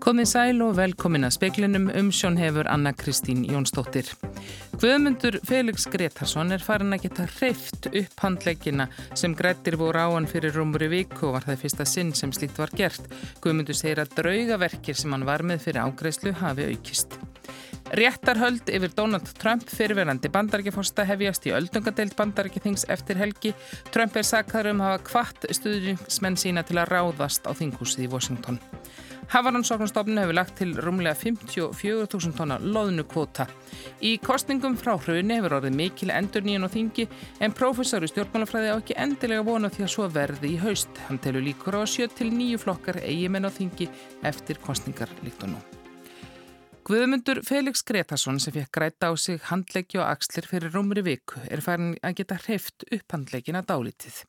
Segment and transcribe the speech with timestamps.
[0.00, 4.06] Komið sæl og velkomin að speklinum um sjón hefur Anna Kristín Jónsdóttir.
[4.80, 10.28] Guðmundur Felix Gretarsson er farin að geta hreift upp handleggina sem grættir voru á hann
[10.30, 13.04] fyrir rúmur í viku og var það fyrsta sinn sem slíkt var gert.
[13.44, 17.18] Guðmundur segir að draugaverkir sem hann var með fyrir ágreyslu hafi aukist.
[18.00, 23.52] Réttarhöld yfir Donald Trump fyrirverandi bandarækjaforsta hefjast í öldungadeild bandarækjathings eftir helgi.
[23.92, 28.12] Trump er sakðar um að hafa kvart stuðningsmenn sína til að ráðast á þinghúsið í
[28.14, 28.62] Washington.
[29.30, 33.46] Hafaransóknarstofnun hefur lagt til rúmlega 54.000 tonna loðnu kvota.
[34.02, 37.06] Í kostningum frá hrjunni hefur orðið mikil endur nýjan og þingi
[37.38, 41.04] en prófessor í stjórnmálafræði á ekki endilega vona því að svo verði í haust.
[41.06, 43.86] Hann telur líkur á 7-9 flokkar eigimenn á þingi
[44.26, 45.79] eftir kostningar líkt og nú.
[46.80, 51.60] Guðmundur Felix Gretarsson sem fekk græta á sig handleggi og axlir fyrir rúmri viku er
[51.60, 54.22] farin að geta hreift upp handleggina dálítið.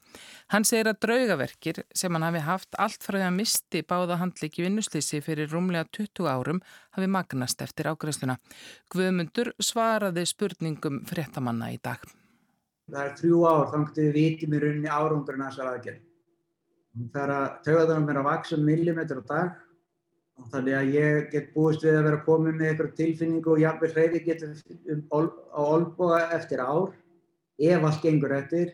[0.51, 4.65] Hann segir að draugaverkir sem hann hafi haft allt frá því að misti báða handleggi
[4.67, 6.61] vinnuslýsi fyrir rúmlega 20 árum
[6.97, 8.35] hafi magnast eftir ágræsluna.
[8.91, 12.03] Guðmundur svaraði spurningum fréttamanna í dag.
[12.91, 16.07] Það er þrjú ár þannig að við vitum í rauninni árangurinn að þessar aðgerð.
[17.15, 19.59] Það er að tögðanum er að vaksa millimetr á dag
[20.51, 24.21] Þannig að ég get búist við að vera komið með eitthvað tilfinningu og jafnveg hreyfi
[24.25, 24.53] getur
[24.95, 25.01] um,
[25.53, 26.93] á olboga eftir ár
[27.61, 28.71] ef allt gengur eftir.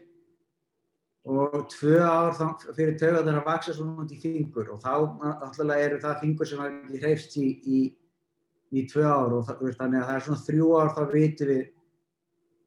[1.27, 2.37] Og tvö ár
[2.71, 4.69] fyrir tögða þar að vaksa svona út í fingur.
[4.71, 7.79] Og þá alltaf eru það fingur sem ekki hreyfst í, í,
[8.71, 9.35] í tvö ár.
[9.35, 11.63] Og þannig að það er svona þrjú ár þá vitum við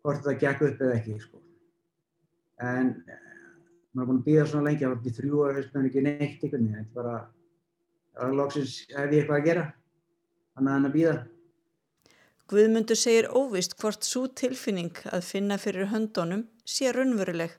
[0.05, 1.43] hvort það gekk upp eða ekki sko.
[2.61, 3.27] En eh,
[3.97, 4.85] maður er búin að býða svona lengi.
[4.85, 7.19] Að það er þrjú ár það er ekki neitt þetta er bara
[8.19, 9.67] og loksins hef ég eitthvað að gera.
[10.57, 11.19] Þannig að hann að býða
[12.51, 17.53] Guðmundur segir óvist hvort svo tilfinning að finna fyrir höndunum sé raunveruleg.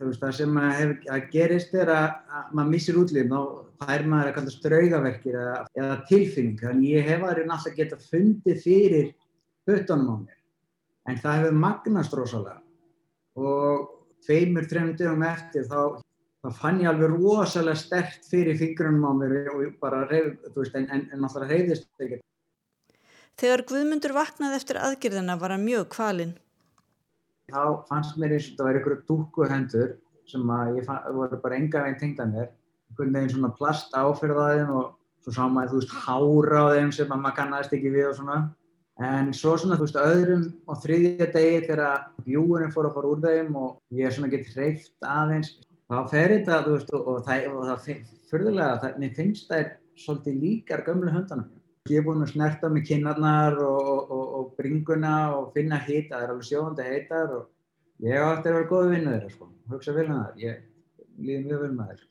[0.00, 4.34] Það sem hef, að gerist er að, að maður missir og það er maður að
[4.38, 9.08] kalla straugaverkir eða, eða tilfinning þannig ég hef aðrið náttúrulega geta fundið fyrir
[9.70, 10.38] höttunum á mér.
[11.06, 12.58] En það hefur magnast rosalega.
[13.38, 13.86] Og
[14.26, 15.99] tveimur, þrejum dögum eftir þá
[16.44, 20.86] það fann ég alveg rosalega stert fyrir fingrunum á mér og bara reyð, veist, en,
[20.88, 22.20] en, en náttúrulega reyðist ekki.
[23.40, 26.36] Þegar Guðmundur vaknaði eftir aðgerðina var hann mjög kvalinn.
[27.50, 29.92] Þá fannst mér eins og þetta væri einhverju dúkuhendur
[30.30, 32.50] sem að ég fann, voru bara enga veginn tengda mér,
[32.90, 34.92] einhvern veginn svona plast áferðaðin og
[35.24, 38.18] svo sá maður þú veist hára á þeim sem að maður kannast ekki við og
[38.20, 38.38] svona.
[39.00, 43.24] En svo svona þú veist öðrum og þriðja degi þegar bjúurinn fór að fara úr
[43.24, 45.56] þeim og ég svona gett hreift aðeins
[45.90, 47.88] þá fer þetta veist, og, það, það
[48.30, 51.48] fyrðulega, það, mér finnst það svolítið líkar gömlu höndunum.
[51.90, 56.26] Ég er búinn að snerta með kinnarnar og, og, og bringuna og finna hýta, það
[56.26, 59.50] er alveg sjóðandi heitar og ég á eftir að vera góð vinnu þeirra, sko.
[59.72, 60.62] hugsa vel um það, ég
[61.18, 62.08] líði mjög vel með þeirra.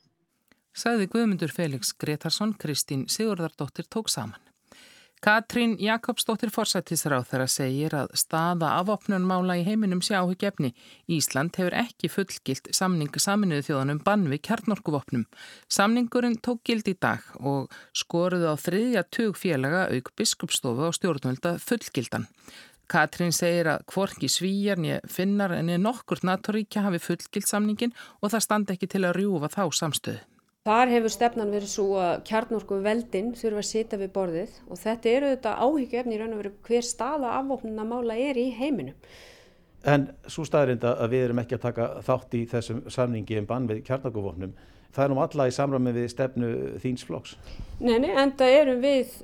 [0.80, 4.49] Saði Guðmundur Felix Gretarsson, Kristín Sigurðardóttir tók saman.
[5.20, 10.70] Katrín Jakobsdóttir forsættisráð þeirra segir að staða afopnunmála í heiminum sé áhugjefni.
[11.12, 15.26] Ísland hefur ekki fullgilt samning saminuðu þjóðanum bann við kjarnorkuvopnum.
[15.68, 21.54] Samningurinn tók gild í dag og skoruðu á þriðja tug félaga auk biskupstofu á stjórnvölda
[21.68, 22.24] fullgildan.
[22.88, 27.92] Katrín segir að hvorki svíjar nýja finnar en nokkur NATO-ríkja hafi fullgilt samningin
[28.24, 30.24] og það standi ekki til að rjúfa þá samstöðu.
[30.68, 35.08] Þar hefur stefnan verið svo að kjarnorku veldin þurfa að sita við borðið og þetta
[35.08, 38.98] eru þetta áhyggjöfni í raun og veru hver staða afvopnuna mála er í heiminum.
[39.88, 43.70] En svo staðrinda að við erum ekki að taka þátt í þessum samningi um bann
[43.72, 44.52] við kjarnorkuvopnum,
[44.92, 46.52] það er nú alla í samræmi við stefnu
[46.84, 47.34] þíns flokks?
[47.80, 49.16] Nei, nei, en það erum við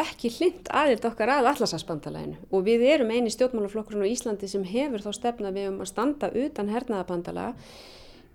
[0.00, 5.04] ekki hlind aðild okkar að allarsasbandalæginu og við erum eini stjórnmálaflokkurinn á Íslandi sem hefur
[5.04, 7.52] þá stefna við um að standa utan hernaðabandalaga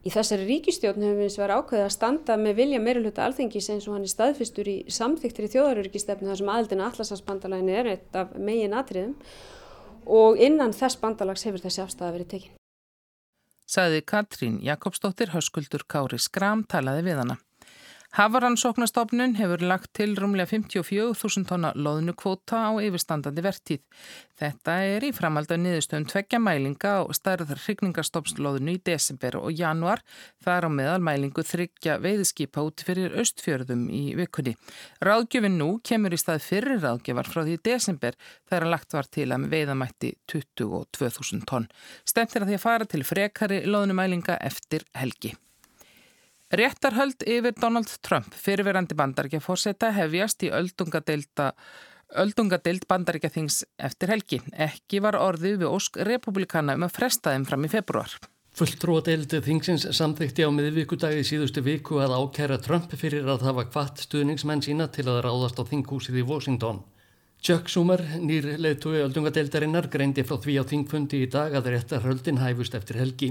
[0.06, 3.88] Í þessari ríkistjórn hefur við eins verið ákveðið að standa með vilja meirulhuta alþengis eins
[3.90, 8.36] og hann er staðfistur í samþyktir í þjóðarörygistefnu þar sem aðildina allarsafsbandalægin er eitt af
[8.38, 9.16] megin atriðum
[10.06, 12.54] og innan þess bandalags hefur þessi afstæða verið tekinn.
[13.66, 17.40] Saði Katrín Jakobsdóttir, hauskuldur Kári Skram, talaði við hana.
[18.16, 23.82] Hafaransóknastofnun hefur lagt til rúmlega 54.000 tonna loðnukvóta á yfirstandandi vertíð.
[24.40, 30.00] Þetta er í framhald af niðurstöðum tveggja mælinga á stærðar hrigningarstofnslóðinu í desember og januar.
[30.40, 34.56] Það er á meðal mælingu þryggja veiðskipa út fyrir östfjörðum í vikunni.
[35.04, 38.16] Ráðgjöfin nú kemur í stað fyrir ráðgjöfar frá því desember
[38.48, 41.68] þegar lagt var til að veiðamætti 22.000 tonn.
[42.08, 45.36] Stemt er að því að fara til frekari loðnumælinga eftir helgi.
[46.54, 54.38] Réttarhöld yfir Donald Trump fyrirverandi bandaríkja fórseta hefjast í öldungadeild bandaríkja þings eftir helgi.
[54.54, 58.14] Ekki var orðið við ósk republikana um að fresta þeim fram í februar.
[58.56, 64.64] Fulltrúadeildi þingsins samþykti á miðvíkudagi síðustu viku að ákæra Trump fyrir að hafa kvart stuðningsmenn
[64.64, 66.78] sína til að ráðast á þinghúsið í Washington.
[67.42, 72.40] Chuck Schumer, nýr leðtúi öldungadeildarinnar, greindi frá því á þingfundi í dag að réttar höldin
[72.40, 73.30] hæfust eftir helgi.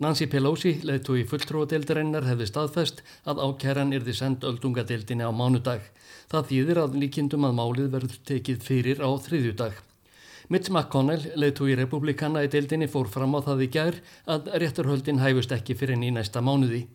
[0.00, 5.82] Nancy Pelosi, leðtúi fulltrúadeildarinnar, hefði staðfest að ákæran yrði send öldungadeildinni á mánudag.
[6.32, 9.74] Það þýðir að líkindum að málið verður tekið fyrir á þriðjudag.
[10.48, 15.20] Mitch McConnell, leiðtú í republikana í deildinni, fór fram á það í gær að rétturhöldin
[15.20, 16.86] hæfust ekki fyrir enn í næsta mánuði.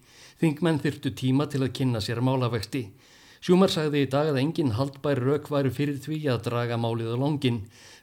[0.42, 2.88] Þingmenn þyrtu tíma til að kynna sér málavexti.
[3.46, 7.18] Sjúmar sagði í dag að engin haldbær rauk væru fyrir því að draga málið á
[7.22, 7.60] longin.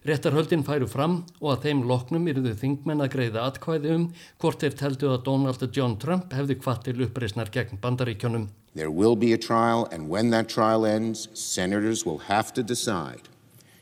[0.07, 4.05] Réttarhöldin færu fram og að þeim loknum yrðu þingmenn að greiða atkvæði um
[4.39, 8.47] hvort þeir teldu að Donald John Trump hefði hvað til uppreysnar gegn bandaríkjónum.
[8.79, 13.27] There will be a trial and when that trial ends, senators will have to decide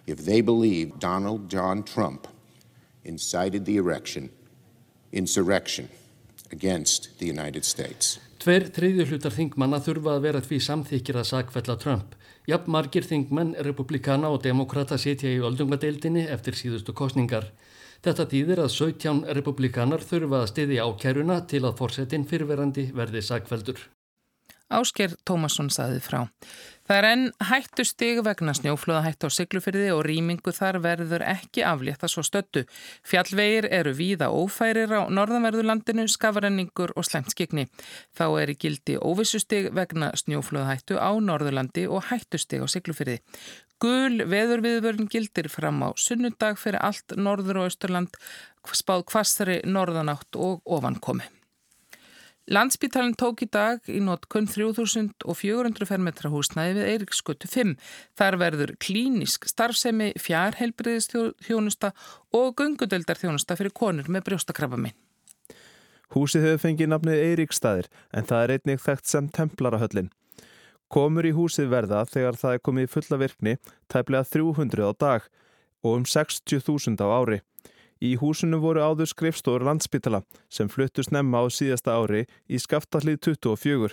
[0.06, 2.26] if they believe Donald John Trump
[3.04, 4.30] incited the erection,
[5.12, 5.90] insurrection
[6.50, 8.18] against the United States.
[8.40, 12.14] Tver þriðju hlutar þingmanna þurfa að vera því samþykir að sakfella Trump.
[12.48, 17.50] Jafn margir þingmenn, republikana og demokrata setja í öldungadeildinni eftir síðustu kostningar.
[18.00, 23.82] Þetta týðir að 17 republikanar þurfa að stiði ákæruna til að fórsetin fyrverandi verði sakveldur.
[24.70, 26.28] Ásker Tómasson saði frá.
[26.90, 31.62] Það er enn hættu stig vegna snjóflöða hættu á siglufyrði og rýmingu þar verður ekki
[31.62, 32.64] aflétta svo stöttu.
[33.06, 37.68] Fjallvegir eru víða ófærir á norðanverðurlandinu, skafarenningur og slemtskikni.
[38.18, 43.20] Þá er í gildi óvissustig vegna snjóflöða hættu á norðurlandi og hættu stig á siglufyrði.
[43.80, 48.18] Gul veðurviðvörn gildir fram á sunnundag fyrir allt norður og austurland,
[48.66, 51.39] spáð kvastari norðanátt og ofankomi.
[52.50, 57.76] Landspítalinn tók í dag í notkun 3400 fermetra húsnæði við Eiriksgötu 5.
[58.18, 61.92] Þar verður klínisk starfsemi, fjárheilbriðistjónusta
[62.34, 64.98] og gungudeldarþjónusta fyrir konur með brjóstakrabba minn.
[66.10, 70.10] Húsið hefur fengið nafnið Eirikstaðir en það er einnig þekkt sem Templarahöllin.
[70.90, 73.54] Komur í húsið verða þegar það er komið í fulla virkni
[73.86, 75.30] tæplega 300 á dag
[75.86, 77.44] og um 60.000 á ári.
[78.00, 83.92] Í húsinu voru áður skrifstóður landsbytala sem fluttu snemma á síðasta ári í skaftallið 24.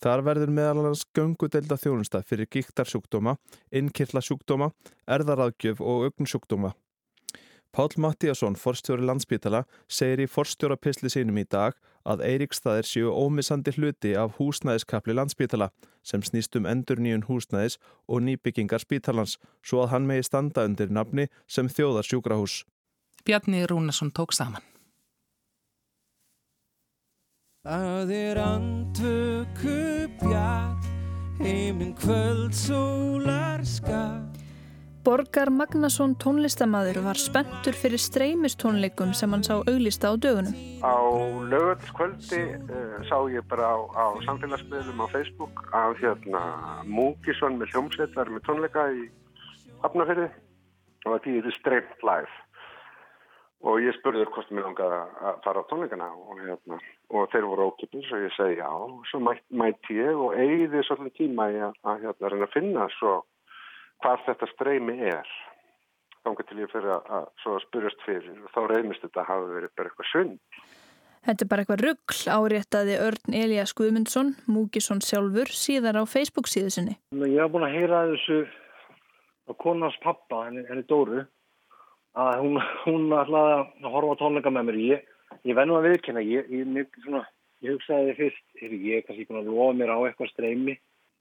[0.00, 3.36] Þar verður meðal annars göngudelda þjónusta fyrir gíktarsjúkdóma,
[3.72, 4.70] innkirlasjúkdóma,
[5.08, 6.72] erðaraðgjöf og augnsjúkdóma.
[7.76, 11.76] Pál Mattíasson, forstjóri landsbytala, segir í forstjórapisli sínum í dag
[12.08, 15.68] að Eiríkstaðir séu ómissandi hluti af húsnæðiskapli landsbytala
[16.00, 17.76] sem snýst um endur nýjun húsnæðis
[18.08, 22.62] og nýbyggingar spítalans svo að hann megi standa undir nafni sem þjóðar sjúkrahús.
[23.26, 24.62] Bjarni Rúnarsson tók saman.
[27.66, 29.78] Það er andvöku
[30.20, 30.86] bjart,
[31.40, 34.22] heiminn kvöld sólar skar.
[35.02, 40.54] Borgar Magnason tónlistamaður var spenntur fyrir streymistónleikum sem hann sá auglista á dögunum.
[40.86, 40.98] Á
[41.50, 46.42] lögatskvöldi uh, sá ég bara á, á samfélagsmiðlum á Facebook af hérna
[46.86, 49.06] Múkisson með hljómsveitar með tónleika í
[49.82, 50.30] Hafnafjörði
[51.06, 52.45] og það týðir streymt live
[53.66, 56.78] og ég spurði þér hvort mér langaði að fara á tónleikana og, hérna,
[57.10, 60.84] og þeir voru ókipis og ég segi já og svo mæ, mætti ég og eigði
[60.86, 63.18] svolítið tíma í að, að hérna, reyna að finna svo
[64.04, 65.34] hvað þetta streymi er.
[66.22, 69.52] Þá til ég fyrir að, að, að spurjast fyrir og þá reynist þetta að hafa
[69.54, 70.66] verið bara eitthvað sund.
[71.26, 76.70] Þetta er bara eitthvað ruggl áréttaði Örn Elias Guðmundsson, Múkisson sjálfur, síðar á Facebook síðu
[76.70, 76.98] sinni.
[77.18, 78.44] Ég hef búin að heyra þessu
[79.50, 81.24] á konars pappa, henni, henni Dóru
[82.16, 84.78] að hún, hún ætlaði að horfa tónleika með mér.
[84.90, 85.08] Ég,
[85.48, 86.92] ég vennu að viðkynna ég, ég,
[87.64, 90.76] ég hugsaði fyrst er ég kannski búin að lofa mér á eitthvað streymi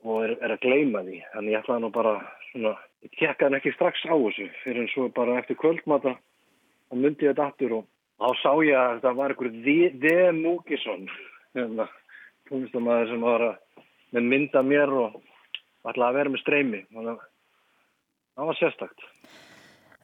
[0.05, 1.19] og er, er að gleima því?
[1.33, 2.15] Þannig ég ætlaði nú bara
[2.51, 2.73] svona,
[3.03, 7.49] ég tekkaði ekki strax á þessu fyrir en svo bara eftir kvöldmata og myndi þetta
[7.49, 7.87] aftur og
[8.21, 10.15] þá sá ég að þetta var einhverju D.
[10.39, 11.07] Múkisson
[11.57, 11.89] hérna,
[12.47, 15.19] tónlistamæður sem var að mynda mér og
[15.85, 16.85] ætlaði að vera með streymi.
[16.93, 17.25] Þannig að
[18.35, 19.09] það var sérstakt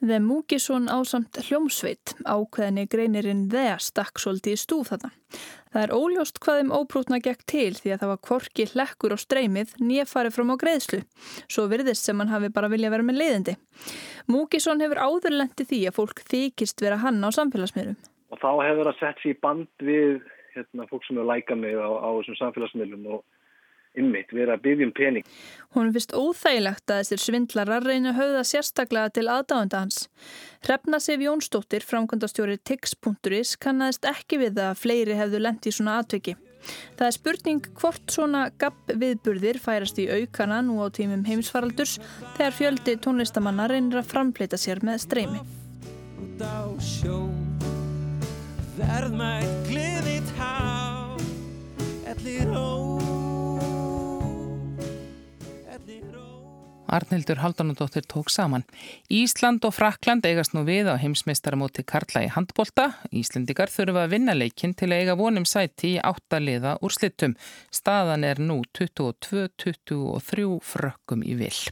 [0.02, 5.12] The Múkisson ásamt hljómsveit ákveðinni greinirinn þegar stakk svolítið í stúf þarna.
[5.70, 9.18] Það er óljóst hvað þeim óprútna gekk til því að það var korki hlekkur á
[9.22, 11.04] streymið nýja farið fram á greiðslu.
[11.46, 13.56] Svo virðist sem hann hafi bara vilja vera með leiðindi.
[14.26, 18.00] Múkisson hefur áðurlendi því að fólk þykist vera hann á samfélagsmiðlum.
[18.34, 20.18] Og þá hefur það sett sér band við
[20.56, 23.22] hérna, fólk sem hefur lækað mig á, á þessum samfélagsmiðlum og
[23.92, 25.26] Einmitt, vera að byggja um pening.
[25.76, 30.06] Hún finnst óþægilegt að þessir svindlarar reyna að höfða sérstaklega til aðdáðanda hans.
[30.64, 36.38] Hrefna Sif Jónsdóttir, framkvæmdastjóri Tix.is, kannast ekki við að fleiri hefðu lendi í svona atveki.
[36.96, 41.98] Það er spurning hvort svona gabb viðburðir færast í aukana nú á tímum heimsfaraldurs
[42.38, 45.42] þegar fjöldi tónlistamanna reynir að framfleyta sér með streymi.
[48.82, 50.12] Verð mætt glið
[52.12, 52.81] Ellir ó
[56.92, 58.66] Arnildur Haldanudóttir tók saman.
[59.08, 62.90] Ísland og Frakland eigast nú við á heimsmeistaramóti Karla í handbólta.
[63.16, 67.38] Íslendikar þurfa að vinna leikin til að eiga vonum sæti í áttaliða úr slittum.
[67.72, 71.72] Staðan er nú 22-23 frökkum í vill.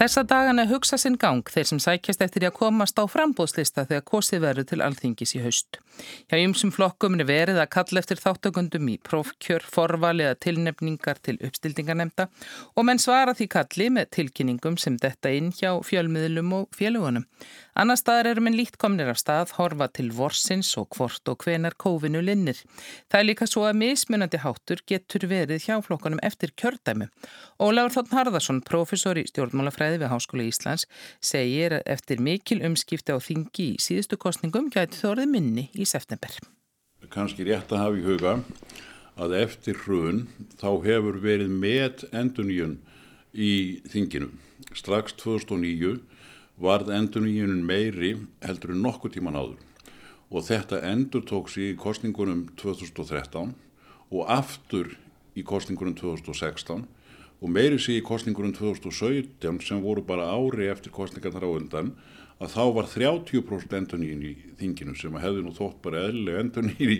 [0.00, 4.40] Þessa dagana hugsa sinn gang þeir sem sækjast eftir að komast á frambóðslista þegar kosið
[4.46, 5.76] verður til alþingis í haust.
[6.30, 11.36] Hjá ymsum flokkum er verið að kalla eftir þáttökundum í prófkjör, forval eða tilnefningar til
[11.44, 12.30] uppstildingarnemda
[12.72, 17.28] og menn svara því kalli með tilkynningum sem detta inn hjá fjölmiðlum og félugunum.
[17.76, 21.76] Annar staðar eru menn líkt komnir af stað, horfa til vorsins og hvort og hvenar
[21.80, 22.56] kófinu linnir.
[23.12, 27.12] Það er líka svo að mismunandi háttur getur verið hjá flokkunum eftir kjördæmu.
[27.60, 28.16] Ólafur Þóttn
[29.98, 30.86] Við Háskóla Íslands
[31.18, 36.36] segir að eftir mikil umskipti á þingi í síðustu kostningum gæti þórið minni í september.
[37.10, 38.34] Kanski rétt að hafa í huga
[39.20, 40.26] að eftir hrun
[40.60, 42.78] þá hefur verið með enduníun
[43.34, 44.30] í þinginu.
[44.76, 45.98] Strax 2009
[46.60, 49.58] varð enduníunum meiri heldur en nokkuð tíman áður
[50.30, 53.54] og þetta endur tóks í kostningunum 2013
[54.10, 54.92] og aftur
[55.34, 56.86] í kostningunum 2016
[57.40, 61.92] og meiri sé í kostningunum 2017 sem voru bara ári eftir kostningarnar á undan
[62.40, 66.94] að þá var 30% endunín í þinginu sem að hefði nú þótt bara eðlilega endunín
[66.96, 66.98] í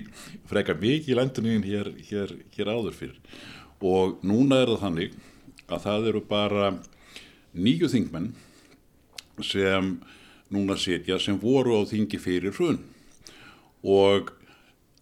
[0.48, 3.20] freka mikil endunín hér, hér, hér áður fyrir
[3.80, 5.18] og núna er það þannig
[5.70, 6.70] að það eru bara
[7.56, 8.32] nýju þingmenn
[9.44, 9.94] sem
[10.50, 12.80] núna setja sem voru á þingi fyrir hrun.
[13.82, 14.32] Og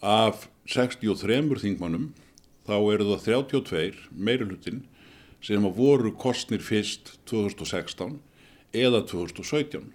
[0.05, 2.13] af 63 þingmannum
[2.69, 4.85] þá eru það 32 meirulutin
[5.45, 8.19] sem voru kostnir fyrst 2016
[8.75, 9.87] eða 2017.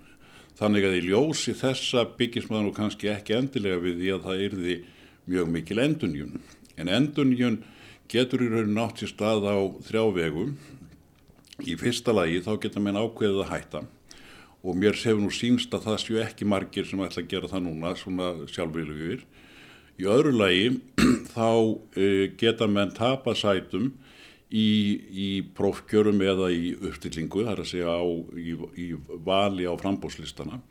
[0.58, 4.44] Þannig að í ljósi þessa byggist maður nú kannski ekki endilega við því að það
[4.48, 4.76] yrði
[5.34, 6.38] mjög mikil endunjun.
[6.78, 7.58] En endunjun
[8.12, 9.58] getur í rauninu nátt sér stað á
[9.88, 10.56] þrjá vegum.
[11.64, 13.84] Í fyrsta lagi þá geta menn ákveðið að hætta
[14.64, 17.66] og mér séu nú sínst að það séu ekki margir sem ætla að gera það
[17.66, 19.26] núna svona sjálfvílugur.
[20.00, 20.70] Í öðru lagi
[21.36, 23.92] þá uh, geta menn tapa sætum
[24.54, 24.70] í,
[25.10, 28.04] í prófkjörum eða í uppstillingu, það er að segja á,
[28.38, 28.88] í, í
[29.26, 30.62] vali á frambóðslistana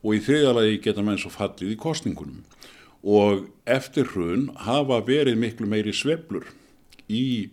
[0.00, 2.44] og í þriðalagi geta menn svo fallið í kostningunum
[3.00, 6.50] og eftir hrun hafa verið miklu meiri sveplur
[7.08, 7.50] í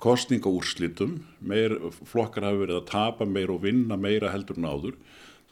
[0.00, 1.72] kostningaúrslitum, meir,
[2.04, 4.96] flokkar hafa verið að tapa meir og vinna meira heldur en áður,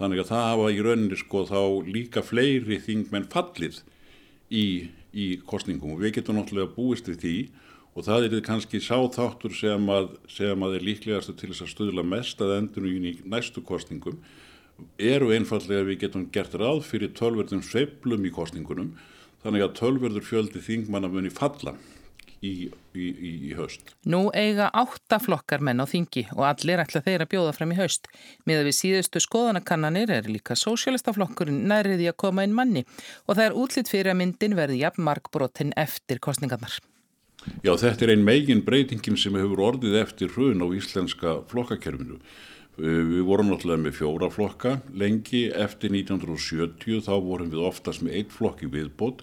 [0.00, 3.80] þannig að það hafa í rauninni sko þá líka fleiri þingmenn fallið
[4.50, 4.66] í,
[5.12, 7.36] í kostningum og við getum náttúrulega búist við því
[7.94, 12.06] og það er kannski sáþáttur sem að, sem að er líklegastu til þess að stuðla
[12.06, 14.18] mest að endurinn í næstu kostningum
[14.98, 18.94] eru einfallega að við getum gert ráð fyrir tölverðum sveplum í kostningunum
[19.44, 21.76] þannig að tölverður fjöldi þingmanna muni falla
[22.44, 22.52] í,
[22.96, 23.94] í, í, í haust.
[24.10, 27.78] Nú eiga átta flokkar menn á þingi og allir ætla þeir að bjóða fram í
[27.78, 28.08] haust.
[28.48, 32.84] Með að við síðustu skoðanakannanir er líka sósjálistaflokkurinn næriði að koma inn manni
[33.28, 36.80] og það er útlitt fyrir að myndin verði jafn markbrotinn eftir kostningarnar.
[37.64, 42.20] Já, þetta er ein megin breytingin sem hefur orðið eftir hrun á íslenska flokkakerfinu.
[42.74, 48.16] Eh, við vorum náttúrulega með fjóra flokka lengi eftir 1970 þá vorum við oftast með
[48.18, 49.22] eitt flokk í viðbót,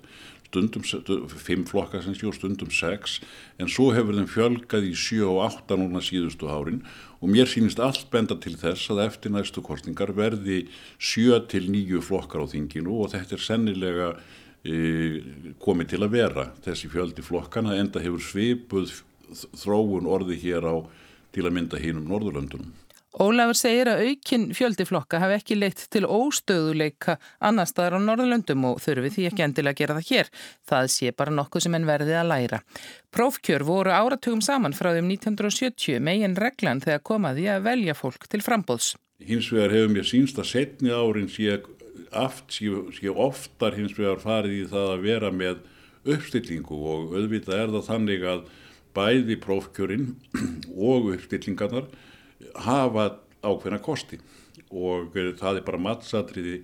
[0.51, 0.83] stundum
[1.27, 3.19] fimm flokka sem séu stundum sex
[3.59, 6.81] en svo hefur þeim fjölgað í 7 og 8 núna síðustu hárin
[7.19, 10.65] og mér sínist allt benda til þess að eftir næstu kostningar verði
[10.99, 14.09] 7 til 9 flokkar á þinginu og þetta er sennilega
[14.62, 18.91] komið til að vera þessi fjöldi flokkana enda hefur svipuð
[19.58, 20.75] þróun orði hér á
[21.34, 22.70] til að mynda hínum Norðurlöndunum.
[23.12, 28.63] Ólafur segir að aukin fjöldi flokka hafi ekki leitt til óstöðuleika annar staðar á Norðurlöndum
[28.70, 30.30] og þurfi því ekki endilega að gera það hér.
[30.72, 32.62] Það sé bara nokkuð sem enn verði að læra.
[33.12, 38.39] Prófkjör voru áratugum saman frá þeim 1970 megin reglan þegar komaði að velja fólk til
[38.46, 38.94] frambóðs.
[39.20, 41.60] Hins vegar hefur mér sínst að setni árin sé
[42.12, 45.62] aft sé oftar hins vegar farið í það að vera með
[46.12, 48.46] uppstillingu og auðvitað er það þannig að
[48.96, 50.08] bæði prófkjörinn
[50.91, 51.89] og uppstillingarnar
[52.65, 53.08] hafa
[53.41, 54.20] ákveðna kosti
[54.72, 56.62] og það er bara mattsatriði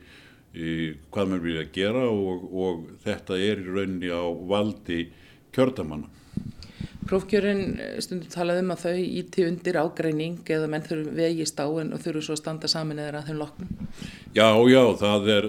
[1.11, 5.03] hvað mann vilja gera og, og þetta er í rauninni á valdi
[5.53, 6.09] kjördamanna.
[7.07, 11.93] Prófkjörun stundum talaði um að þau íti undir ágreining eða menn þurfu vegist á en
[11.95, 13.69] þurfu svo að standa saman eða að þeim loknum.
[14.35, 15.45] Já, já, það er,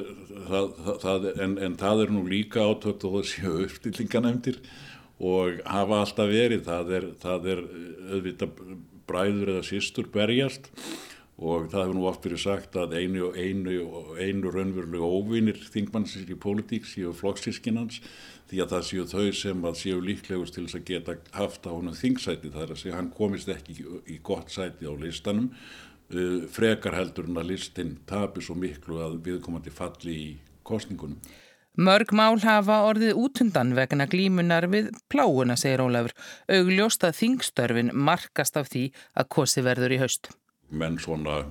[0.49, 0.69] það,
[1.03, 4.61] það, en, en það er nú líka átökt og það séu uppstillinganemdir
[5.19, 7.63] og hafa alltaf verið, það er, það er
[8.13, 8.63] auðvitað
[9.09, 10.71] bræður eða sístur berjast
[11.39, 13.75] og það hefur nú oft verið sagt að einu, einu,
[14.19, 18.01] einu raunverulega óvinir þingmannsins í pólitík séu flokksískinans
[18.51, 21.71] því að það séu þau sem að séu líklegust til þess að geta haft á
[21.71, 22.51] honum þingsæti.
[22.55, 23.77] Þar að segja hann komist ekki
[24.09, 25.53] í gott sæti á listanum
[26.55, 30.31] frekar heldur en að listin tapir svo miklu að viðkomandi falli í
[30.65, 31.21] kostningunum.
[31.79, 36.17] Mörg mál hafa orðið útundan vegna glímunar við pláuna, segir Ólafur.
[36.51, 40.33] Augljóst að þingstörfin markast af því að kosi verður í haust
[40.71, 41.43] menn svona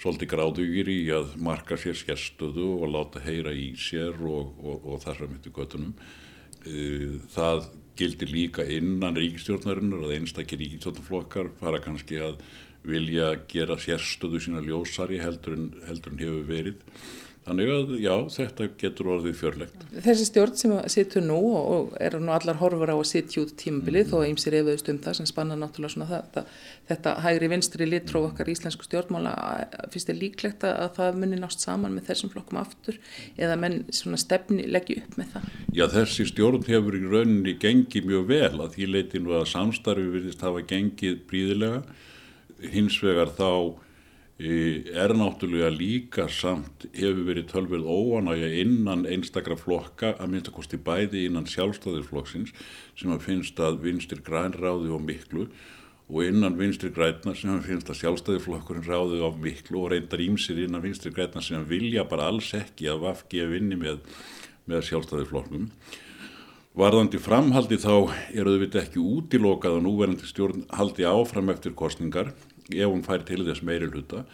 [0.00, 5.02] svolítið gráðugir í að marka sér skerstöðu og láta heyra í sér og, og, og
[5.04, 5.94] þessar myndu göttunum.
[6.66, 12.40] E, það gildir líka innan ríkistjórnarinnar að einstakir ríkistjórnarflokkar fara kannski að
[12.84, 16.82] vilja gera sérstöðu sína ljósari heldur en, heldur en hefur verið
[17.44, 19.82] Þannig að já, þetta getur orðið fjörlegt.
[19.92, 24.06] Þessi stjórn sem sittur nú og er nú allar horfur á að sitja út tímabilið
[24.06, 24.12] mm.
[24.12, 26.54] þó að ymsir efuðust um það sem spanna náttúrulega svona það, það,
[26.88, 29.34] þetta hægri vinstri litróf okkar íslensku stjórnmála
[29.92, 32.98] finnst þið líklegt að það muni nást saman með þessum flokkum aftur
[33.36, 35.52] eða menn svona stefni leggja upp með það?
[35.76, 40.48] Já, þessi stjórn hefur í rauninni gengið mjög vel að því leitinu að samstarfi virðist
[40.48, 41.84] hafa gengið príðilega
[42.60, 43.50] hins vegar þá
[44.38, 50.80] er náttúrulega líka samt hefur verið tölverð óanægja innan einstakra flokka að minnst að kosti
[50.82, 52.50] bæði innan sjálfstæðisflokksins
[52.98, 55.46] sem að finnst að vinstir græn ráði á miklu
[56.10, 60.58] og innan vinstir græna sem að finnst að sjálfstæðisflokkurinn ráði á miklu og reyndar ímsir
[60.66, 64.02] innan vinstir græna sem vilja bara alls ekki að vafki að vinni með,
[64.66, 65.70] með sjálfstæðisflokkum.
[66.74, 72.32] Varðandi framhaldi þá eru þau viti ekki útilokað að núverandi stjórn haldi áfram eftir kostningar
[72.66, 74.24] ef hún fær til þess meiri hluta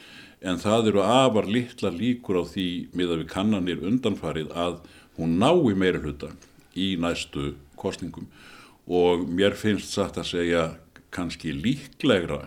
[0.41, 4.79] en það eru afar litla líkur á því með að við kannanir undanfarið að
[5.19, 6.33] hún nái meiri hluta
[6.73, 8.31] í næstu kostningum
[8.89, 10.65] og mér finnst satt að segja
[11.13, 12.47] kannski líklegra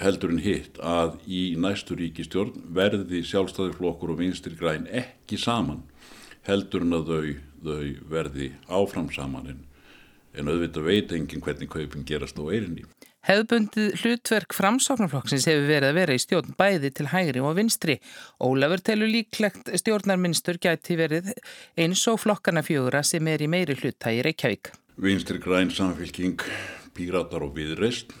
[0.00, 5.84] heldur en hitt að í næstu ríkistjórn verði sjálfstæðiflokkur og vinstir græn ekki saman
[6.48, 7.34] heldur en að þau,
[7.64, 9.64] þau verði áfram saman en,
[10.34, 12.86] en auðvitað veit enginn hvernig kaupin gerast á eirinni.
[13.24, 17.94] Hefðbundið hlutverk framsóknarflokksins hefur verið að vera í stjórn bæði til hægri og vinstri.
[18.36, 21.30] Ólafur telur líklegt stjórnarministur gæti verið
[21.80, 24.74] eins og flokkana fjögura sem er í meiri hlutta í Reykjavík.
[25.00, 26.44] Vinstri græn samfélking,
[26.92, 28.12] píratar og viðreist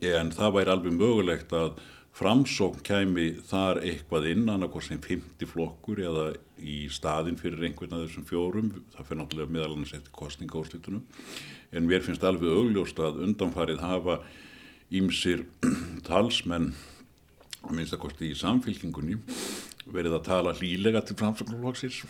[0.00, 1.80] en það væri alveg mögulegt að
[2.16, 6.26] framsókn kæmi þar eitthvað inn annarkoð sem 50 flokkur eða
[6.60, 11.02] í staðin fyrir einhvern af þessum fjórum það fyrir náttúrulega meðalans eftir kostningaúrslitunum
[11.72, 14.18] en mér finnst alveg augljóst að undanfarið hafa
[14.92, 15.46] ímsir
[16.08, 16.74] talsmenn
[17.62, 19.16] að minnstakosti í samfélkingunni
[19.92, 22.02] verið að tala hlýlega til framsóknarflokksins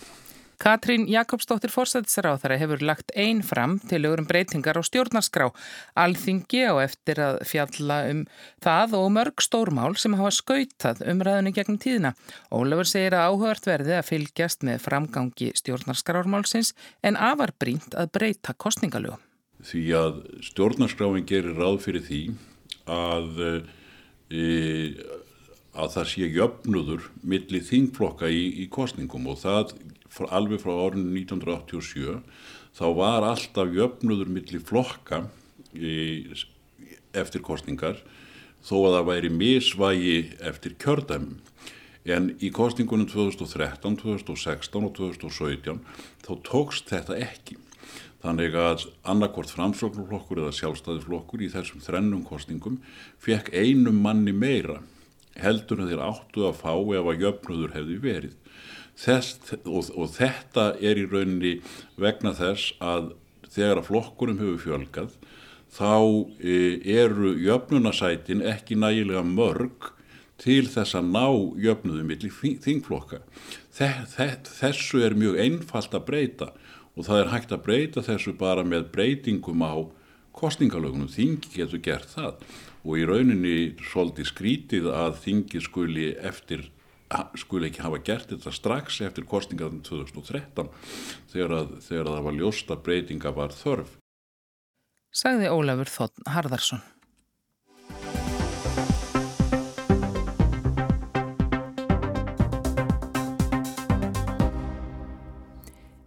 [0.63, 5.49] Katrín Jakobsdóttir fórsættisráþara hefur lagt einn fram til öðrum breytingar á stjórnarskrá.
[5.99, 8.21] Alþingi á eftir að fjalla um
[8.63, 12.13] það og mörg stórmál sem hafa skautað umræðinu gegnum tíðina.
[12.55, 18.55] Ólafur segir að áhugart verði að fylgjast með framgangi stjórnarskrármálsins en afar brínt að breyta
[18.55, 19.19] kostningalögum.
[19.67, 22.21] Því að stjórnarskráin gerir ráð fyrir því
[22.87, 23.43] að
[24.31, 24.47] e,
[25.75, 29.75] að það sé jöfnudur millir þingflokka í, í kostningum og það
[30.29, 32.21] alveg frá árinu 1987
[32.77, 35.25] þá var alltaf jöfnudur millir flokka
[35.73, 36.29] í,
[37.17, 38.01] eftir kostningar
[38.63, 41.41] þó að það væri misvægi eftir kjördæmum.
[42.03, 45.83] En í kostningunum 2013, 2016 og 2017
[46.25, 47.59] þá tókst þetta ekki.
[48.23, 52.79] Þannig að annarkort framsóknarflokkur eða sjálfstæðisflokkur í þessum þrennum kostningum
[53.23, 54.79] fekk einum manni meira
[55.39, 58.37] heldur en þeir áttu að fá ef að jöfnudur hefði verið.
[58.99, 61.55] Þess, og, og þetta er í rauninni
[62.01, 63.15] vegna þess að
[63.53, 65.17] þegar að flokkurum hefur fjölgað
[65.73, 65.95] þá
[66.45, 66.57] e,
[67.01, 69.93] eru jöfnunasætin ekki nægilega mörg
[70.43, 71.27] til þess að ná
[71.63, 73.23] jöfnuðum millir þingflokka.
[73.73, 76.51] Þessu er mjög einfalt að breyta
[76.93, 79.89] og það er hægt að breyta þessu bara með breytingum á
[80.37, 81.09] kostningalögunum.
[81.13, 82.43] Þingi getur gert það
[82.83, 86.67] og í rauninni svolítið skrítið að þingi skuli eftir
[87.41, 90.71] skuli ekki hafa gert þetta strax eftir kostningaðum 2013
[91.33, 93.99] þegar að, þegar að það var ljósta breytinga var þörf.
[95.13, 96.81] Sagði Ólafur Þotn Harðarsson.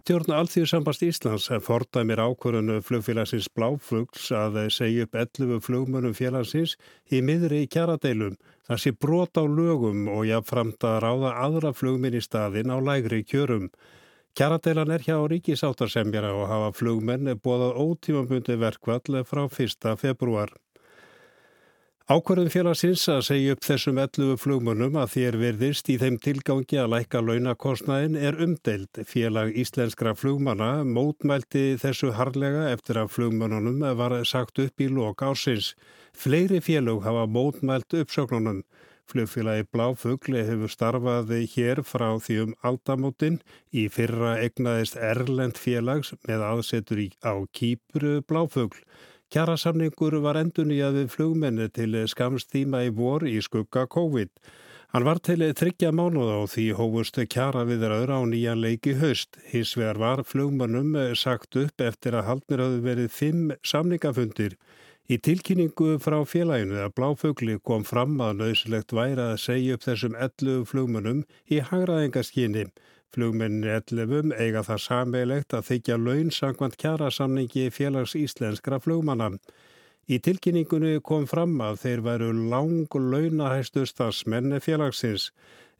[0.06, 6.76] Stjórn Alþjóðsambast Íslands fordæmir ákvörðunu flugfélagsins Bláflugs að segja upp 11 flugmönum félagsins
[7.10, 8.36] í miðri kjaradeilum.
[8.70, 13.24] Það sé brot á lögum og jáfnframt að ráða aðra flugminn í staðin á lægri
[13.26, 13.66] kjörum.
[14.38, 19.90] Kjaradeilan er hjá ríkisáttarsemjara og hafa flugmenn bóðað ótímabundi verkvall frá 1.
[19.98, 20.54] februar.
[22.06, 26.92] Ákvarðum félagsins að segja upp þessum 11 flugmönnum að þér verðist í þeim tilgangi að
[26.92, 29.00] læka launakostnaðin er umdeild.
[29.10, 35.72] Félag íslenskra flugmanna mótmælti þessu harlega eftir að flugmönnunum var sagt upp í loka ásins.
[36.14, 38.62] Fleiri félag hafa mótmælt uppsöknunum.
[39.10, 43.40] Flugfélagi Bláfugli hefur starfaði hér frá því um aldamótin.
[43.74, 48.78] Í fyrra egnaðist Erlend félags með aðsetur á Kýpru Bláfugl.
[49.34, 54.30] Kjarasamningur var endunýjað við flugmenni til skamstíma í vor í skugga COVID.
[54.94, 59.34] Hann var til þryggja mánuða og því hófust kjara við öðra á nýjan leiki höst.
[59.50, 64.54] Hins vegar var flugmannum sagt upp eftir að haldnir hafði verið fimm samningafundir.
[65.10, 70.14] Í tilkynningu frá félaginu að Bláfugli kom fram að nöðsilegt væri að segja upp þessum
[70.18, 72.68] 11 flugmannum í hagraðingaskynni.
[73.14, 79.36] Flugmenni 11 eiga það sameilegt að þykja laun sangvand kjærasamningi félags íslenskra flugmanna.
[80.06, 85.30] Í tilkynningunni kom fram að þeir væru lang launahæstu stafsmenni félagsins.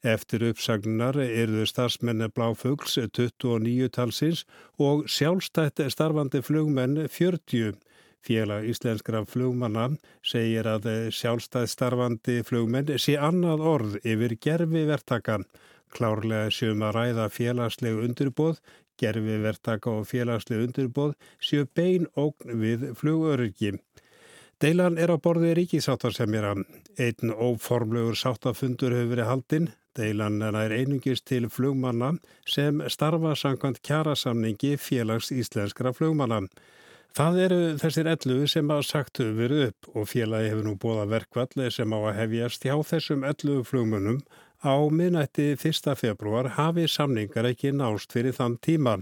[0.02, 4.44] Eftir uppsagnar erðu stafsmenni Bláfugls 29 talsins
[4.78, 7.78] og sjálfstætt starfandi flugmenn 40.
[8.26, 9.86] Félag íslenskra flugmanna
[10.26, 15.46] segir að sjálfstætt starfandi flugmenn sé annað orð yfir gerfi vertakan.
[15.94, 18.61] Klárlega séum að ræða félagsleg undirbóð,
[19.01, 23.77] gerfi verktaka og félagsleg undirbóð séu bein ógn við flugöryggi.
[24.57, 26.55] Deilan er á borði ríkisáttarsemjara.
[26.96, 29.66] Einn óformlegur sáttafundur hefur verið haldinn.
[29.96, 32.14] Deilan er einungist til flugmanna
[32.49, 36.46] sem starfa samkvæmt kjærasamningi félags íslenskra flugmanna.
[37.16, 41.07] Það eru þessir ellu sem að sagt hefur verið upp og félagi hefur nú bóða
[41.12, 44.18] verkvall sem á að hefjast hjá þessum ellu flugmönnum
[44.66, 45.94] Á minnætti 1.
[45.94, 48.94] februar hafi samningar ekki nást fyrir þann tíma.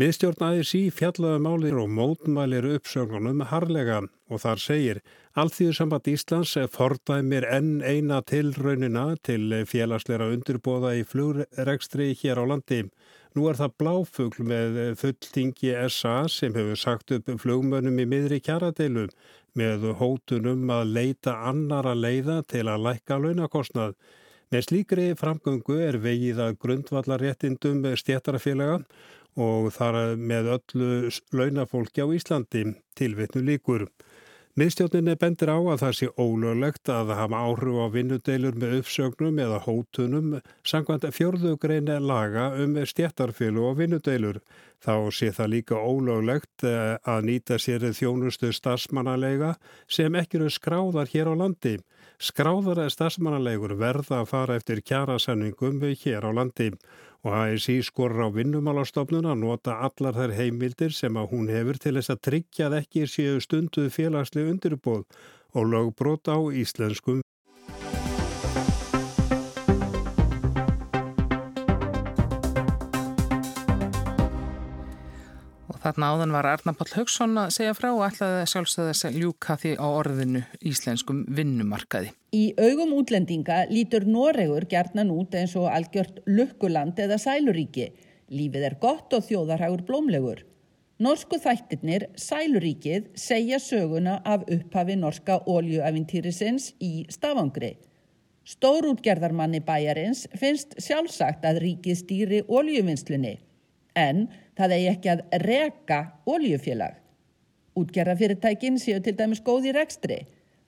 [0.00, 5.00] Miðstjórn aðeins í fjallaðu málir og mótmælir uppsögnunum harlega og þar segir
[5.38, 12.82] Alþýðu samband Íslands fordæmir enn eina tilraunina til félagsleira undirbóða í flugregstri hér á landi.
[13.38, 19.06] Nú er það bláfugl með fulltingi SA sem hefur sagt upp flugmönnum í miðri kjaradeilu
[19.54, 23.94] með hótunum að leita annara leiða til að lækka launakostnað.
[24.50, 28.80] Með slíkri framgöngu er vegið að grundvallaréttindum stjættarafélaga
[29.38, 32.64] og þar með öllu launafólki á Íslandi
[32.98, 33.84] tilvitnu líkur.
[34.58, 39.60] Miðstjórninni bendir á að það sé ólöglegt að hafa áhrif á vinnudeilur með uppsögnum eða
[39.62, 40.32] hótunum
[40.66, 44.40] sangvænt fjörðugreina laga um stjættarfélag og vinnudeilur.
[44.82, 49.54] Þá sé það líka ólöglegt að nýta sér þjónustu starfsmannalega
[49.86, 51.76] sem ekki eru skráðar hér á landi.
[52.18, 59.28] Skráðara starfsmannalegur verða að fara eftir kjærasenningum hér á landi og ASI skorur á vinnumálastofnun
[59.28, 63.02] að nota allar þær heimildir sem að hún hefur til þess að tryggja að ekki
[63.12, 65.04] séu stunduð félagsleg undirbóð
[65.52, 67.20] og lögbrot á íslenskum
[75.80, 79.70] Þarna áðan var Arna Páll Haugsson að segja frá og ætlaði sjálfsögðast að ljúka því
[79.80, 82.10] á orðinu íslenskum vinnumarkaði.
[82.36, 87.88] Í augum útlendinga lítur Noregur gertnan út eins og algjört lukkuland eða sæluríki.
[88.28, 90.44] Lífið er gott og þjóðarhagur blómlegur.
[91.00, 97.78] Norsku þættirnir Sæluríkið segja söguna af upphafi norska óljuæfintýrisins í Stafangri.
[98.44, 103.38] Stórútgerðarmanni bæjarins finnst sjálfsagt að ríkið stýri óljuvinnslunni
[103.98, 104.26] en
[104.58, 106.98] það eigi ekki að reka oljufélag.
[107.80, 110.20] Útgerðafyrirtækin séu til dæmis góð í rekstri.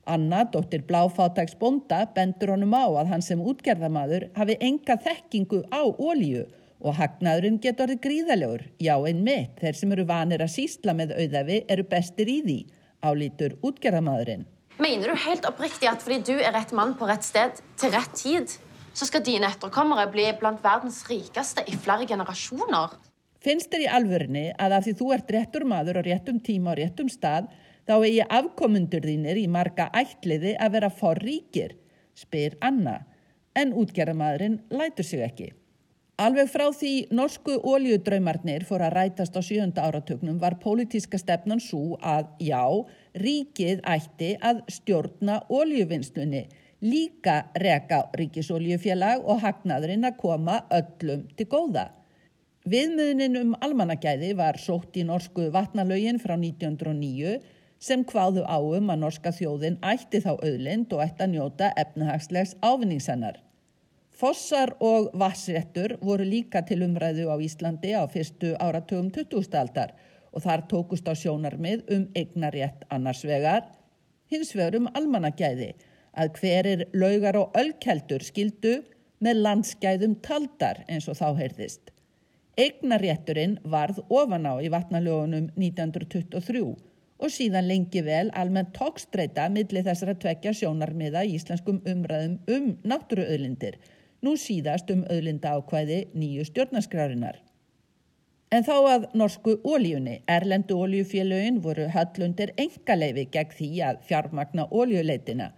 [0.06, 5.82] Anna, dóttir Bláfátags bonda, bendur honum á að hann sem útgerðamadur hafi enga þekkingu á
[5.86, 6.48] olju
[6.82, 8.64] og hagnaðurinn getur orðið gríðalegur.
[8.82, 12.58] Já, einmitt, þeir sem eru vanir að sísla með auðafi eru bestir í því,
[13.06, 14.48] álítur útgerðamadurinn.
[14.82, 18.14] Mener du helt oppriktig at fordi du er rett mann på rett sted til rett
[18.18, 18.50] tid,
[18.92, 22.98] så skal dine etterkommere bli blant verdens rikeste i flere generasjoner?
[23.42, 26.78] Finnst þér í alvörni að af því þú ert réttur maður á réttum tíma og
[26.78, 27.48] réttum stað
[27.88, 31.72] þá eigi afkomundur þínir í marga ætliði að vera forríkir,
[32.14, 33.00] spyr Anna,
[33.58, 35.48] en útgerðamadurinn lætur sig ekki.
[36.22, 41.96] Alveg frá því norsku óljudraumarnir fór að rætast á sjönda áratögnum var pólitíska stefnan svo
[41.98, 42.62] að já,
[43.18, 46.44] ríkið ætti að stjórna óljuvinnslunni,
[46.84, 51.88] líka reka ríkisoljufélag og hagnaðurinn að koma öllum til góða.
[52.62, 57.40] Viðmiðunin um almannagæði var sótt í norsku vatnalögin frá 1909
[57.82, 63.40] sem hvaðu áum að norska þjóðin ætti þá auðlind og ætti að njóta efnahagslegs ávinningsennar.
[64.14, 69.58] Fossar og vassréttur voru líka til umræðu á Íslandi á fyrstu áratugum 20.
[69.58, 69.96] aldar
[70.30, 73.66] og þar tókust á sjónarmið um eignarétt annars vegar,
[74.30, 75.72] hins vegar um almannagæði
[76.14, 78.76] að hverir laugar og öllkeldur skildu
[79.18, 81.91] með landsgæðum taldar eins og þá heyrðist.
[82.60, 86.62] Eignarétturinn varð ofan á í vatnalögunum 1923
[87.22, 93.78] og síðan lengi vel almennt tókstreita millir þessara tvekja sjónarmiða í íslenskum umræðum um náttúruauðlindir,
[94.22, 97.40] nú síðast um auðlinda ákvæði nýju stjórnaskrárinar.
[98.52, 105.52] En þá að norsku ólíunni, erlendu ólíufélögin voru hallundir engaleifi gegn því að fjármagna ólíuleitina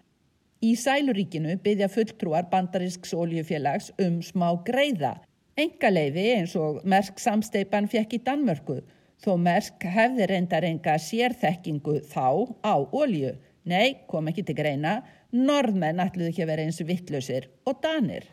[0.65, 5.19] Í sæluríkinu byggja fulltrúar bandarisks oljufélags um smá greiða.
[5.55, 8.81] Engaleifi eins og Mersk samsteipan fekk í Danmörku
[9.23, 13.37] þó Mersk hefði reyndar enga sérþekkingu þá á olju.
[13.71, 14.99] Nei, kom ekki til greina.
[15.33, 18.27] Norðmenn ætluðu ekki að vera eins vittlausir og danir.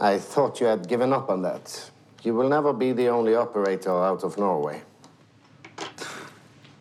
[0.00, 1.90] I thought you had given up on that.
[2.22, 4.82] You will never be the only operator out of Norway.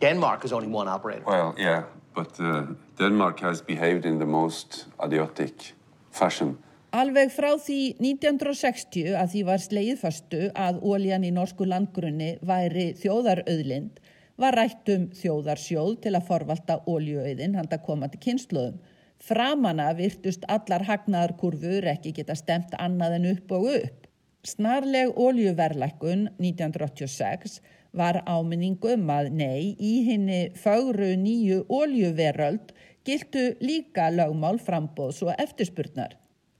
[0.02, 1.24] Denmark is only one operator.
[1.26, 2.66] Well, yeah, but uh,
[2.98, 5.74] Denmark has behaved in the most idiotic
[6.12, 6.58] fashion.
[6.96, 12.86] Alveg frá því 1960 að því var sleið fastu að óljan í norsku landgrunni væri
[13.02, 14.00] þjóðarauðlind
[14.40, 18.80] var rætt um þjóðarsjóð til að forvalta óljuauðin handa komandi kynsluðum.
[19.20, 24.02] Framanna virtust allar hagnaðarkurfur ekki geta stemt annað en upp og upp.
[24.48, 27.60] Snarleg óljuverlækun 1986
[27.92, 32.72] var áminningum að nei í henni fagru nýju óljuveröld
[33.04, 36.16] gildu líka lögmál frambóðs og eftirspurnar.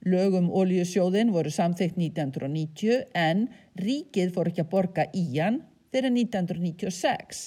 [0.06, 3.48] Lögum óljusjóðin voru samþygt 1990 en
[3.80, 5.56] ríkið fór ekki að borga í hann
[5.90, 7.40] fyrir 1996.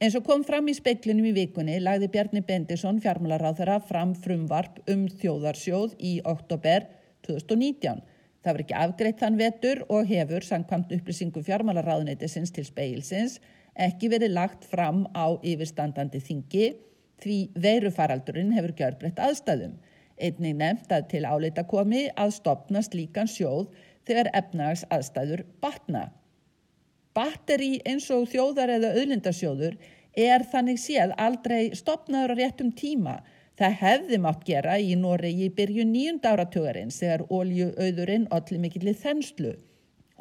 [0.00, 5.02] En svo kom fram í speiklinum í vikunni lagði Bjarni Bendisson fjármálaráðara fram frumvarp um
[5.20, 6.86] þjóðarsjóð í oktober
[7.26, 8.00] 2019.
[8.40, 13.36] Það var ekki afgreitt þann vetur og hefur, sangkvæmt upplýsingu fjármálaráðuneytisins til speilsins,
[13.74, 16.70] ekki verið lagt fram á yfirstandandi þingi
[17.20, 19.76] því veirufaraldurinn hefur gjörbreytt aðstæðum.
[20.20, 23.68] Einnig nefnt að til áleita komi að stopna slíkan sjóð
[24.08, 26.08] þegar efnags aðstæður batna.
[27.14, 29.78] Batteri eins og þjóðar eða auðlindasjóður
[30.18, 33.18] er þannig séð aldrei stopnaður á réttum tíma
[33.58, 39.56] Það hefði mátt gera í Noregi í byrju nýjunda áratugarins þegar óljuauðurinn allir mikillir þenslu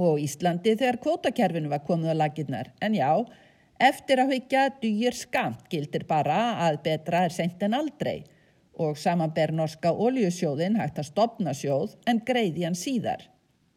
[0.01, 2.71] og Íslandi þegar kvótakerfinu var komið á laginnar.
[2.81, 3.12] En já,
[3.77, 8.23] eftir að hugja dýr skamt gildir bara að betra er senkt en aldrei
[8.81, 13.25] og samanber norska óljusjóðin hægt að stopna sjóð en greiði hann síðar.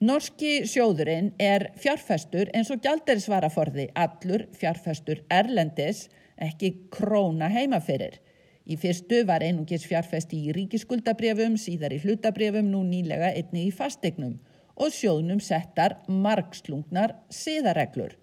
[0.01, 6.07] Norski sjóðurinn er fjárfestur eins og gjalderisvaraforði, allur fjárfestur erlendis,
[6.41, 8.17] ekki króna heimaferir.
[8.65, 14.39] Í fyrstu var einungis fjárfesti í ríkiskuldabrefum, síðar í hlutabrefum, nú nýlega einni í fastegnum
[14.81, 18.20] og sjóðnum settar margslungnar siðareglur.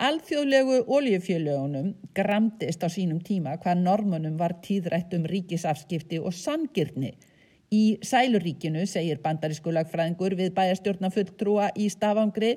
[0.00, 7.10] Alþjóðlegu oljufjölugunum gramdist á sínum tíma hvað normunum var tíðrætt um ríkisafskipti og sangirni.
[7.68, 12.54] Í Sæluríkinu segir bandarísku lagfræðingur við bæjarstjórna fulltrúa í stafangri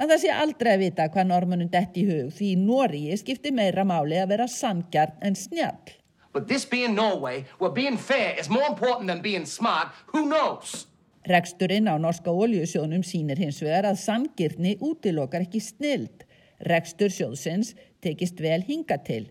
[0.00, 3.84] að það sé aldrei að vita hvað normunum dett í hug því Nóri skipti meira
[3.86, 5.94] máli að vera sangjarn en snjall.
[6.34, 10.88] But this being Norway, where being fair is more important than being smart, who knows?
[11.30, 16.26] Reksturinn á norska oljusjónum sínir hins vegar að samgirni útilokar ekki snild.
[16.68, 19.26] Rekstur sjóðsins tekist vel hinga til.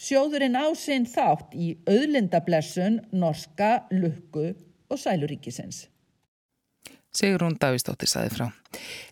[0.00, 4.52] Sjóðurinn á sinn þátt í auðlindablessun, norska, lukku
[4.88, 5.86] og sæluríkisins.
[7.12, 8.46] Sigrún Davísdóttir saði frá.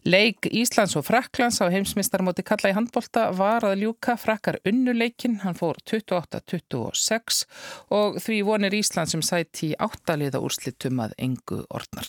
[0.08, 5.58] Leik Íslands og Fraklands á heimsmyndstarmóti kalla í handbólta var að ljúka frakkar unnuleikin, hann
[5.58, 7.44] fór 28-26
[7.92, 12.08] og því vonir Íslands sem sæti áttaliða úrslitum að engu orðnar.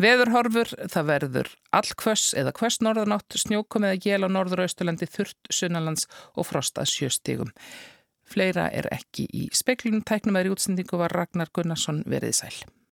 [0.00, 6.06] Veðurhorfur, það verður allkvöss eða kvöss norðanátt, snjókum eða gél á norður-austurlandi, þurft, sunnalands
[6.38, 7.52] og frostað sjöstígum.
[8.30, 12.54] Fleira er ekki í speklunum, tæknum eða í útsendingu var Ragnar Gunnarsson verið sæl.